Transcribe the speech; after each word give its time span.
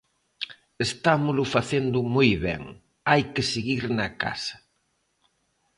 Estámolo 0.87 1.43
facendo 1.55 1.97
moi 2.15 2.29
ben, 2.45 2.63
hai 3.09 3.23
que 3.33 3.43
seguir 3.51 3.83
na 3.97 4.07
casa. 4.21 4.55